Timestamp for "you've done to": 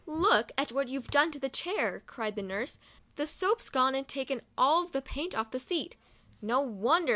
0.87-1.37